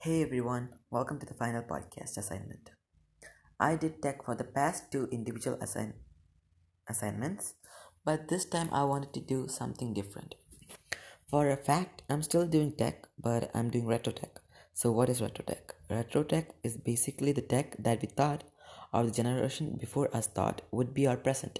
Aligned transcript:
Hey 0.00 0.22
everyone, 0.22 0.68
welcome 0.92 1.18
to 1.18 1.26
the 1.26 1.34
final 1.34 1.60
podcast 1.60 2.18
assignment. 2.18 2.70
I 3.58 3.74
did 3.74 4.00
tech 4.00 4.24
for 4.24 4.36
the 4.36 4.44
past 4.44 4.92
two 4.92 5.08
individual 5.10 5.58
assign- 5.60 5.94
assignments, 6.88 7.54
but 8.04 8.28
this 8.28 8.44
time 8.44 8.68
I 8.70 8.84
wanted 8.84 9.12
to 9.14 9.20
do 9.20 9.48
something 9.48 9.92
different. 9.92 10.36
For 11.28 11.50
a 11.50 11.56
fact, 11.56 12.02
I'm 12.08 12.22
still 12.22 12.46
doing 12.46 12.76
tech, 12.76 13.08
but 13.18 13.50
I'm 13.52 13.70
doing 13.70 13.88
retro 13.88 14.12
tech. 14.12 14.38
So, 14.72 14.92
what 14.92 15.08
is 15.08 15.20
retro 15.20 15.44
tech? 15.44 15.74
Retro 15.90 16.22
tech 16.22 16.50
is 16.62 16.76
basically 16.76 17.32
the 17.32 17.42
tech 17.42 17.74
that 17.80 18.00
we 18.00 18.06
thought, 18.06 18.44
or 18.94 19.02
the 19.02 19.10
generation 19.10 19.78
before 19.80 20.16
us 20.16 20.28
thought, 20.28 20.62
would 20.70 20.94
be 20.94 21.08
our 21.08 21.16
present. 21.16 21.58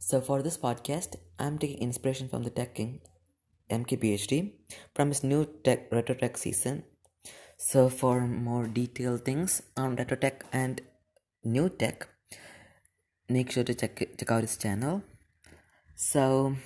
So, 0.00 0.20
for 0.20 0.42
this 0.42 0.58
podcast, 0.58 1.14
I'm 1.38 1.58
taking 1.58 1.78
inspiration 1.78 2.28
from 2.28 2.42
the 2.42 2.50
tech 2.50 2.74
king, 2.74 3.02
MKBHD, 3.70 4.54
from 4.96 5.10
his 5.10 5.22
new 5.22 5.44
tech 5.62 5.92
retro 5.92 6.16
tech 6.16 6.36
season 6.38 6.82
so 7.56 7.88
for 7.88 8.20
more 8.26 8.66
detailed 8.66 9.24
things 9.24 9.62
on 9.76 9.96
retro 9.96 10.16
tech 10.16 10.44
and 10.52 10.80
new 11.44 11.68
tech, 11.68 12.08
make 13.28 13.50
sure 13.50 13.64
to 13.64 13.74
check 13.74 13.98
check 14.18 14.30
out 14.30 14.42
his 14.42 14.56
channel. 14.56 15.02
So 15.94 16.56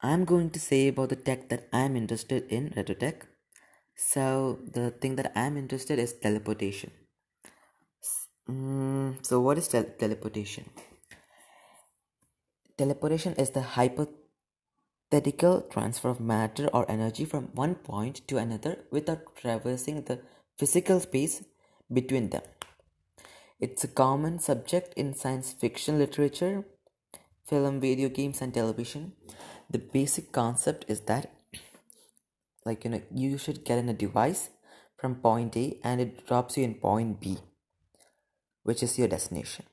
I'm 0.00 0.24
going 0.24 0.50
to 0.50 0.60
say 0.60 0.88
about 0.88 1.10
the 1.10 1.16
tech 1.16 1.48
that 1.50 1.68
I'm 1.72 1.96
interested 1.96 2.44
in 2.50 2.72
retro 2.76 2.94
tech. 2.94 3.26
So 3.96 4.58
the 4.72 4.90
thing 4.90 5.16
that 5.16 5.32
I'm 5.36 5.56
interested 5.56 5.98
is 5.98 6.14
teleportation. 6.14 6.90
Mm, 8.48 9.24
so 9.24 9.40
what 9.40 9.56
is 9.56 9.68
tel- 9.68 9.94
teleportation? 9.98 10.64
Teleportation 12.76 13.34
is 13.34 13.50
the 13.50 13.62
hyper 13.62 14.08
hypothetical 15.14 15.60
transfer 15.70 16.08
of 16.08 16.20
matter 16.20 16.68
or 16.72 16.90
energy 16.90 17.24
from 17.24 17.44
one 17.54 17.74
point 17.74 18.26
to 18.26 18.36
another 18.36 18.78
without 18.90 19.36
traversing 19.36 20.02
the 20.02 20.18
physical 20.58 20.98
space 20.98 21.44
between 21.92 22.30
them. 22.30 22.42
It's 23.60 23.84
a 23.84 23.88
common 23.88 24.40
subject 24.40 24.92
in 24.94 25.14
science 25.14 25.52
fiction 25.52 25.98
literature, 25.98 26.64
film, 27.46 27.80
video 27.80 28.08
games, 28.08 28.42
and 28.42 28.52
television. 28.52 29.12
The 29.70 29.78
basic 29.78 30.32
concept 30.32 30.84
is 30.88 31.00
that, 31.02 31.30
like, 32.64 32.84
you 32.84 32.90
know, 32.90 33.02
you 33.14 33.38
should 33.38 33.64
get 33.64 33.78
in 33.78 33.88
a 33.88 33.94
device 33.94 34.50
from 34.98 35.16
point 35.16 35.56
A 35.56 35.78
and 35.84 36.00
it 36.00 36.26
drops 36.26 36.56
you 36.56 36.64
in 36.64 36.74
point 36.74 37.20
B, 37.20 37.38
which 38.64 38.82
is 38.82 38.98
your 38.98 39.08
destination, 39.08 39.64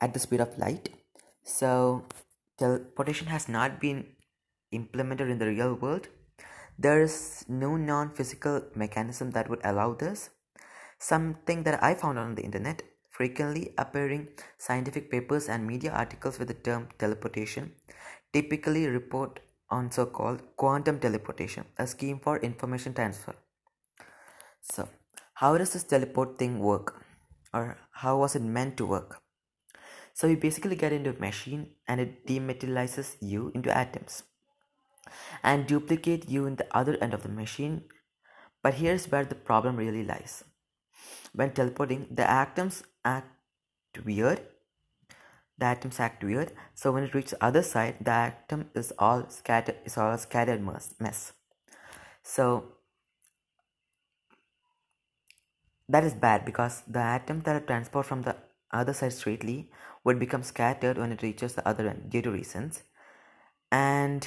at 0.00 0.12
the 0.14 0.20
speed 0.20 0.40
of 0.40 0.58
light. 0.58 0.88
So, 1.44 2.06
teleportation 2.58 3.28
has 3.28 3.48
not 3.48 3.80
been 3.80 4.06
implemented 4.72 5.30
in 5.30 5.38
the 5.38 5.46
real 5.46 5.74
world, 5.74 6.08
there 6.78 7.02
is 7.02 7.44
no 7.48 7.76
non 7.76 8.10
physical 8.10 8.62
mechanism 8.74 9.30
that 9.32 9.48
would 9.48 9.60
allow 9.64 9.94
this. 9.94 10.30
Something 10.98 11.62
that 11.64 11.82
I 11.82 11.94
found 11.94 12.18
on 12.18 12.34
the 12.34 12.42
internet 12.42 12.82
frequently 13.10 13.74
appearing 13.76 14.28
scientific 14.58 15.10
papers 15.10 15.48
and 15.48 15.66
media 15.66 15.92
articles 15.92 16.38
with 16.38 16.48
the 16.48 16.54
term 16.54 16.88
teleportation 16.98 17.72
typically 18.32 18.86
report 18.86 19.40
on 19.70 19.90
so 19.90 20.06
called 20.06 20.42
quantum 20.56 20.98
teleportation, 20.98 21.64
a 21.78 21.86
scheme 21.86 22.18
for 22.18 22.38
information 22.38 22.94
transfer. 22.94 23.34
So, 24.60 24.88
how 25.34 25.56
does 25.58 25.72
this 25.72 25.84
teleport 25.84 26.38
thing 26.38 26.58
work? 26.58 27.04
Or 27.52 27.78
how 27.92 28.18
was 28.18 28.34
it 28.34 28.42
meant 28.42 28.76
to 28.78 28.86
work? 28.86 29.20
So, 30.14 30.26
you 30.26 30.36
basically 30.36 30.76
get 30.76 30.92
into 30.92 31.10
a 31.10 31.20
machine 31.20 31.70
and 31.86 32.00
it 32.00 32.26
dematerializes 32.26 33.16
you 33.20 33.50
into 33.54 33.76
atoms 33.76 34.22
and 35.42 35.66
duplicate 35.66 36.28
you 36.28 36.46
in 36.46 36.56
the 36.56 36.66
other 36.76 36.96
end 37.00 37.14
of 37.14 37.22
the 37.22 37.28
machine. 37.28 37.84
But 38.62 38.74
here's 38.74 39.10
where 39.10 39.24
the 39.24 39.34
problem 39.34 39.76
really 39.76 40.04
lies. 40.04 40.44
When 41.34 41.52
teleporting, 41.52 42.06
the 42.10 42.28
atoms 42.30 42.82
act 43.04 43.28
weird. 44.04 44.40
The 45.58 45.66
atoms 45.66 46.00
act 46.00 46.22
weird. 46.24 46.52
So 46.74 46.92
when 46.92 47.04
it 47.04 47.14
reaches 47.14 47.32
the 47.32 47.44
other 47.44 47.62
side, 47.62 47.96
the 48.00 48.10
atom 48.10 48.70
is 48.74 48.92
all 48.98 49.28
scattered 49.28 49.76
is 49.84 49.98
all 49.98 50.16
scattered 50.18 50.62
mess. 50.64 51.32
So 52.22 52.72
that 55.88 56.04
is 56.04 56.14
bad 56.14 56.44
because 56.44 56.82
the 56.86 57.00
atoms 57.00 57.44
that 57.44 57.56
are 57.56 57.66
transported 57.66 58.08
from 58.08 58.22
the 58.22 58.36
other 58.72 58.92
side 58.92 59.12
straightly 59.12 59.70
would 60.04 60.18
become 60.18 60.42
scattered 60.42 60.98
when 60.98 61.12
it 61.12 61.22
reaches 61.22 61.54
the 61.54 61.66
other 61.68 61.88
end 61.88 62.10
due 62.10 62.22
to 62.22 62.30
reasons. 62.30 62.82
And 63.70 64.26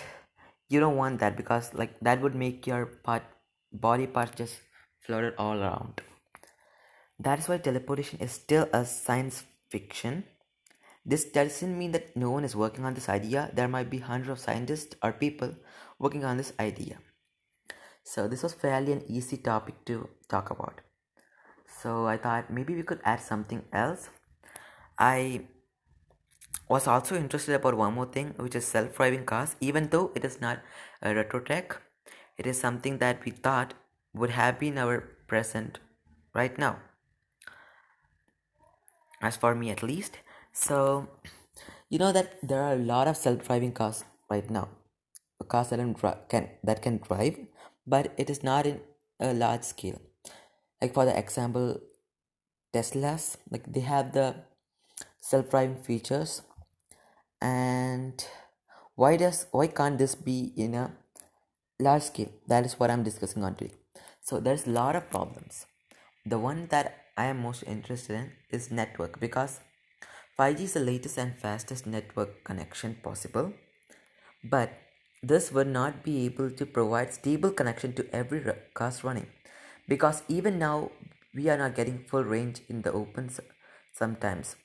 you 0.68 0.80
don't 0.80 0.98
want 0.98 1.20
that 1.20 1.38
because 1.38 1.74
like 1.74 2.00
that 2.02 2.22
would 2.22 2.36
make 2.36 2.68
your 2.68 2.86
part 2.86 3.24
body 3.72 4.08
part 4.08 4.36
just 4.36 4.58
floated 5.00 5.34
all 5.38 5.62
around. 5.62 6.02
That 7.20 7.40
is 7.40 7.48
why 7.48 7.58
teleportation 7.58 8.20
is 8.20 8.32
still 8.32 8.68
a 8.74 8.86
science 8.86 9.44
fiction. 9.70 10.26
This 11.06 11.26
doesn't 11.26 11.78
mean 11.78 11.92
that 11.92 12.16
no 12.18 12.32
one 12.32 12.44
is 12.44 12.56
working 12.56 12.84
on 12.84 12.96
this 12.96 13.10
idea. 13.10 13.52
There 13.54 13.68
might 13.68 13.90
be 13.90 14.00
hundreds 14.00 14.32
of 14.32 14.40
scientists 14.40 14.96
or 15.04 15.12
people 15.12 15.56
working 16.00 16.26
on 16.26 16.38
this 16.38 16.54
idea. 16.60 16.98
So 18.04 18.28
this 18.28 18.44
was 18.44 18.54
fairly 18.54 18.92
an 18.92 19.04
easy 19.08 19.38
topic 19.38 19.86
to 19.86 20.10
talk 20.28 20.50
about. 20.50 20.82
So 21.82 22.08
i 22.08 22.18
thought 22.18 22.50
maybe 22.50 22.76
we 22.76 22.84
could 22.84 23.02
add 23.04 23.22
something 23.22 23.64
else. 23.72 24.10
I 24.98 25.48
was 26.68 26.88
also 26.88 27.16
interested 27.16 27.54
about 27.56 27.78
one 27.78 27.94
more 27.94 28.06
thing 28.06 28.34
which 28.38 28.56
is 28.56 28.66
self-driving 28.66 29.26
cars 29.26 29.56
even 29.60 29.90
though 29.90 30.12
it 30.16 30.26
is 30.26 30.42
not 30.42 30.60
a 31.02 31.14
retro 31.14 31.40
tech. 31.40 31.78
It 32.38 32.48
is 32.48 32.60
something 32.60 32.98
that 32.98 33.24
we 33.24 33.32
thought 33.32 33.74
would 34.14 34.32
have 34.32 34.60
been 34.60 34.78
our 34.78 35.02
present 35.28 35.80
right 36.34 36.58
now. 36.58 36.80
As 39.22 39.38
for 39.38 39.56
me 39.56 39.70
at 39.70 39.84
least. 39.84 40.20
So 40.52 41.08
you 41.90 42.00
know 42.00 42.12
that 42.12 42.38
there 42.42 42.62
are 42.62 42.74
a 42.74 42.78
lot 42.94 43.08
of 43.08 43.18
self-driving 43.18 43.74
cars 43.74 44.04
right 44.30 44.50
now. 44.50 44.70
Cars 45.48 45.70
that 45.70 46.30
can 46.30 46.50
that 46.64 46.82
can 46.82 46.98
drive 46.98 47.38
but 47.86 48.14
it 48.18 48.30
is 48.30 48.44
not 48.44 48.66
in 48.66 48.82
a 49.20 49.34
large 49.34 49.64
scale. 49.64 50.02
Like 50.82 50.94
for 50.94 51.06
the 51.06 51.18
example 51.18 51.80
teslas 52.74 53.38
like 53.52 53.72
they 53.72 53.82
have 53.82 54.12
the 54.14 54.36
self-driving 55.22 55.84
features 55.84 56.42
and 57.46 58.26
why 58.96 59.12
does 59.22 59.46
why 59.52 59.68
can't 59.80 59.98
this 60.04 60.16
be 60.16 60.38
in 60.66 60.74
a 60.74 60.86
large 61.80 62.04
scale? 62.04 62.32
That 62.48 62.66
is 62.66 62.80
what 62.80 62.92
i'm 62.92 63.04
discussing 63.04 63.44
on 63.44 63.56
today. 63.56 63.76
So 64.22 64.40
there's 64.40 64.66
a 64.68 64.72
lot 64.72 64.96
of 64.96 65.10
problems. 65.10 65.66
The 66.26 66.40
one 66.40 66.68
that 66.74 66.96
i 67.18 67.26
am 67.34 67.42
most 67.48 67.64
interested 67.76 68.16
in 68.22 68.32
is 68.58 68.72
network 68.80 69.20
because 69.20 69.60
5g 70.40 70.66
is 70.70 70.74
the 70.74 70.86
latest 70.88 71.18
and 71.24 71.38
fastest 71.44 71.86
network 71.92 72.32
connection 72.50 72.98
possible 73.04 73.54
but 74.56 74.74
this 75.32 75.52
would 75.58 75.72
not 75.76 76.04
be 76.08 76.16
able 76.26 76.50
to 76.62 76.66
provide 76.66 77.14
stable 77.14 77.54
connection 77.62 77.94
to 78.00 78.08
every 78.22 78.42
cars 78.80 79.04
running 79.04 79.28
because 79.94 80.24
even 80.28 80.60
now 80.60 80.92
we 81.34 81.50
are 81.50 81.58
not 81.58 81.76
getting 81.76 82.04
full 82.10 82.24
range 82.24 82.62
in 82.70 82.82
the 82.82 82.92
open 82.92 83.30
sometimes. 83.94 84.56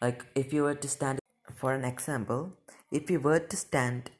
Like 0.00 0.24
if 0.34 0.52
you 0.52 0.62
were 0.62 0.74
to 0.74 0.88
stand 0.88 1.18
for 1.56 1.74
an 1.74 1.84
example, 1.84 2.52
if 2.90 3.10
you 3.10 3.20
were 3.20 3.38
to 3.38 3.56
stand 3.56 4.10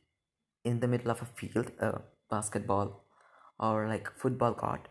in 0.64 0.80
the 0.80 0.88
middle 0.88 1.10
of 1.10 1.22
a 1.22 1.24
field, 1.24 1.70
a 1.80 2.00
basketball 2.30 3.04
or 3.58 3.88
like 3.88 4.10
football 4.16 4.54
court, 4.54 4.88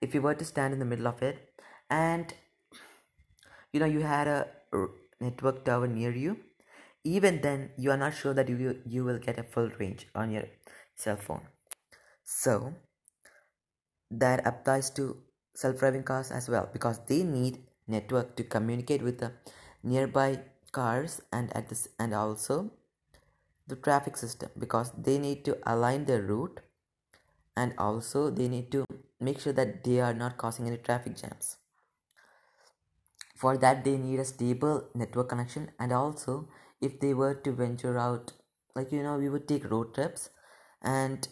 if 0.00 0.14
you 0.14 0.22
were 0.22 0.34
to 0.34 0.44
stand 0.44 0.72
in 0.72 0.78
the 0.78 0.84
middle 0.84 1.06
of 1.06 1.22
it 1.22 1.52
and 1.88 2.34
you 3.72 3.80
know 3.80 3.86
you 3.86 4.00
had 4.00 4.26
a 4.26 4.48
network 5.20 5.64
tower 5.64 5.86
near 5.86 6.12
you, 6.12 6.38
even 7.04 7.40
then 7.40 7.70
you 7.76 7.90
are 7.90 7.96
not 7.96 8.14
sure 8.14 8.34
that 8.34 8.48
you 8.48 8.80
you 8.86 9.04
will 9.04 9.18
get 9.18 9.38
a 9.38 9.42
full 9.42 9.70
range 9.78 10.06
on 10.14 10.30
your 10.30 10.44
cell 10.96 11.16
phone. 11.16 11.42
So 12.24 12.74
that 14.10 14.46
applies 14.46 14.90
to 14.90 15.16
self-driving 15.54 16.04
cars 16.04 16.30
as 16.30 16.48
well 16.48 16.68
because 16.72 17.00
they 17.06 17.22
need 17.22 17.58
network 17.86 18.36
to 18.36 18.44
communicate 18.44 19.02
with 19.02 19.18
the 19.18 19.32
nearby 19.82 20.40
cars 20.72 21.20
and 21.32 21.54
at 21.56 21.68
this 21.68 21.88
and 21.98 22.14
also 22.14 22.70
the 23.66 23.76
traffic 23.76 24.16
system 24.16 24.50
because 24.58 24.92
they 24.96 25.18
need 25.18 25.44
to 25.44 25.58
align 25.66 26.04
their 26.04 26.22
route 26.22 26.60
and 27.56 27.74
also 27.78 28.30
they 28.30 28.48
need 28.48 28.70
to 28.72 28.84
make 29.20 29.40
sure 29.40 29.52
that 29.52 29.84
they 29.84 30.00
are 30.00 30.14
not 30.14 30.36
causing 30.36 30.66
any 30.66 30.76
traffic 30.76 31.16
jams. 31.16 31.56
For 33.36 33.56
that 33.56 33.84
they 33.84 33.96
need 33.96 34.20
a 34.20 34.24
stable 34.24 34.88
network 34.94 35.28
connection 35.30 35.70
and 35.78 35.92
also 35.92 36.48
if 36.80 37.00
they 37.00 37.14
were 37.14 37.34
to 37.34 37.52
venture 37.52 37.98
out 37.98 38.32
like 38.74 38.92
you 38.92 39.02
know 39.02 39.16
we 39.18 39.28
would 39.28 39.48
take 39.48 39.70
road 39.70 39.94
trips 39.94 40.30
and 40.82 41.28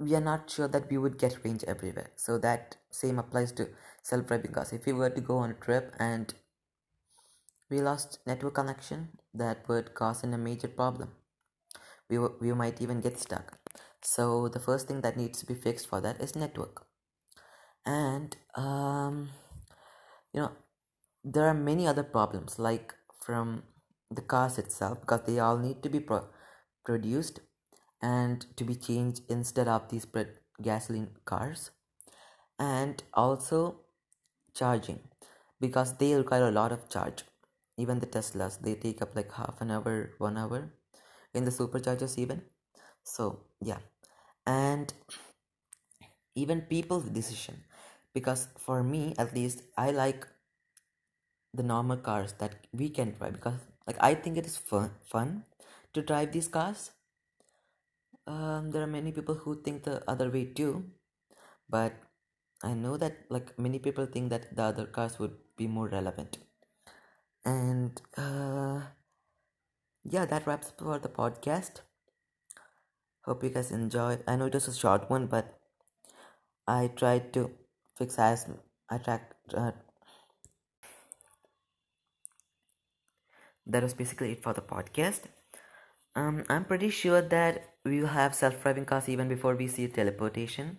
we 0.00 0.14
are 0.14 0.20
not 0.20 0.50
sure 0.50 0.68
that 0.68 0.90
we 0.90 0.98
would 0.98 1.18
get 1.18 1.44
range 1.44 1.64
everywhere. 1.64 2.10
So 2.16 2.38
that 2.38 2.76
same 2.90 3.18
applies 3.18 3.52
to 3.52 3.68
self-driving 4.02 4.52
cars. 4.52 4.72
If 4.72 4.86
we 4.86 4.92
were 4.92 5.10
to 5.10 5.20
go 5.20 5.38
on 5.38 5.52
a 5.52 5.54
trip 5.54 5.94
and 5.98 6.34
we 7.74 7.80
lost 7.80 8.18
network 8.26 8.54
connection. 8.54 9.08
That 9.32 9.68
would 9.68 9.94
cause 9.94 10.22
in 10.22 10.32
a 10.32 10.38
major 10.38 10.68
problem. 10.68 11.10
We, 12.08 12.18
we 12.18 12.52
might 12.52 12.80
even 12.80 13.00
get 13.00 13.18
stuck. 13.18 13.58
So 14.02 14.48
the 14.48 14.60
first 14.60 14.86
thing 14.86 15.00
that 15.00 15.16
needs 15.16 15.40
to 15.40 15.46
be 15.46 15.54
fixed 15.54 15.88
for 15.88 16.00
that 16.00 16.20
is 16.20 16.36
network. 16.36 16.86
And 17.84 18.36
um, 18.54 19.30
you 20.32 20.40
know 20.40 20.52
there 21.24 21.46
are 21.48 21.54
many 21.54 21.86
other 21.86 22.02
problems 22.02 22.58
like 22.58 22.94
from 23.20 23.64
the 24.10 24.22
cars 24.22 24.58
itself 24.58 25.00
because 25.00 25.22
they 25.26 25.38
all 25.38 25.58
need 25.58 25.82
to 25.82 25.88
be 25.88 26.00
pro- 26.00 26.28
produced 26.84 27.40
and 28.00 28.46
to 28.56 28.64
be 28.64 28.74
changed 28.74 29.22
instead 29.28 29.66
of 29.66 29.88
these 29.88 30.06
gasoline 30.62 31.10
cars. 31.24 31.70
And 32.58 33.02
also 33.12 33.80
charging 34.54 35.00
because 35.60 35.96
they 35.96 36.14
require 36.14 36.48
a 36.48 36.52
lot 36.52 36.70
of 36.70 36.88
charge 36.88 37.24
even 37.76 38.00
the 38.00 38.06
teslas 38.06 38.60
they 38.60 38.74
take 38.74 39.02
up 39.02 39.14
like 39.16 39.32
half 39.32 39.60
an 39.60 39.70
hour 39.70 40.12
one 40.18 40.38
hour 40.38 40.72
in 41.34 41.44
the 41.44 41.50
superchargers 41.50 42.18
even. 42.18 42.42
So 43.04 43.40
yeah. 43.60 43.78
And 44.46 44.92
even 46.34 46.60
people's 46.62 47.04
decision 47.04 47.64
because 48.12 48.48
for 48.58 48.82
me 48.82 49.14
at 49.18 49.34
least 49.34 49.62
i 49.76 49.90
like 49.90 50.26
the 51.54 51.62
normal 51.62 51.96
cars 51.96 52.34
that 52.34 52.66
we 52.72 52.88
can 52.90 53.12
drive 53.12 53.32
because 53.32 53.58
like 53.86 53.96
i 54.00 54.14
think 54.14 54.36
it 54.36 54.46
is 54.46 54.56
fun 54.58 54.90
fun 55.12 55.44
to 55.94 56.02
drive 56.02 56.32
these 56.32 56.48
cars. 56.48 56.90
Um, 58.26 58.70
there 58.70 58.82
are 58.82 58.86
many 58.86 59.12
people 59.12 59.34
who 59.34 59.62
think 59.62 59.84
the 59.84 60.02
other 60.10 60.30
way 60.30 60.44
too 60.46 60.90
but 61.68 61.94
i 62.62 62.72
know 62.74 62.96
that 62.96 63.18
like 63.30 63.58
many 63.58 63.78
people 63.78 64.06
think 64.06 64.30
that 64.30 64.54
the 64.56 64.62
other 64.64 64.86
cars 64.86 65.18
would 65.18 65.36
be 65.56 65.66
more 65.68 65.88
relevant 65.88 66.38
and 67.44 68.00
uh, 68.16 68.80
yeah 70.04 70.24
that 70.24 70.46
wraps 70.46 70.68
up 70.68 70.78
for 70.78 70.98
the 70.98 71.08
podcast. 71.08 71.80
Hope 73.24 73.42
you 73.42 73.50
guys 73.50 73.72
enjoyed. 73.72 74.22
I 74.26 74.36
know 74.36 74.46
it 74.46 74.54
was 74.54 74.68
a 74.68 74.72
short 74.72 75.10
one 75.10 75.26
but 75.26 75.58
i 76.72 76.88
tried 76.88 77.32
to 77.32 77.50
fix 77.96 78.18
as 78.18 78.46
i 78.90 78.98
uh, 79.54 79.72
that 83.66 83.82
was 83.82 83.94
basically 83.94 84.32
it 84.32 84.42
for 84.42 84.52
the 84.52 84.60
podcast. 84.60 85.22
Um, 86.16 86.44
i'm 86.48 86.64
pretty 86.64 86.90
sure 86.90 87.22
that 87.22 87.70
we 87.84 88.00
will 88.00 88.08
have 88.16 88.34
self-driving 88.34 88.86
cars 88.86 89.08
even 89.08 89.28
before 89.28 89.56
we 89.56 89.68
see 89.68 89.88
teleportation. 89.88 90.78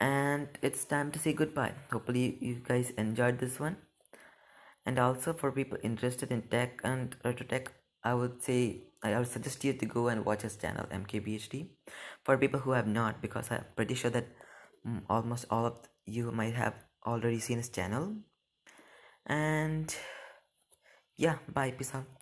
And 0.00 0.48
it's 0.62 0.84
time 0.84 1.12
to 1.12 1.18
say 1.18 1.32
goodbye. 1.32 1.74
Hopefully 1.92 2.38
you 2.40 2.56
guys 2.64 2.90
enjoyed 2.98 3.38
this 3.38 3.60
one 3.60 3.76
and 4.86 4.98
also 4.98 5.32
for 5.32 5.52
people 5.52 5.78
interested 5.82 6.30
in 6.30 6.42
tech 6.42 6.80
and 6.84 7.16
retro 7.24 7.46
tech 7.46 7.72
i 8.04 8.14
would 8.14 8.42
say 8.42 8.82
i 9.02 9.16
would 9.18 9.28
suggest 9.28 9.64
you 9.64 9.72
to 9.72 9.86
go 9.86 10.08
and 10.08 10.24
watch 10.24 10.42
his 10.42 10.56
channel 10.56 10.86
mkbhd 10.90 11.66
for 12.24 12.38
people 12.38 12.60
who 12.60 12.72
have 12.72 12.86
not 12.86 13.20
because 13.20 13.50
i'm 13.50 13.64
pretty 13.76 13.94
sure 13.94 14.10
that 14.10 14.28
mm, 14.86 15.02
almost 15.08 15.44
all 15.50 15.66
of 15.66 15.78
you 16.06 16.30
might 16.30 16.54
have 16.54 16.74
already 17.06 17.38
seen 17.38 17.58
his 17.58 17.68
channel. 17.68 18.16
And 19.26 19.94
yeah 21.16 21.36
bye 21.52 21.70
peace 21.70 21.94
out 21.94 22.19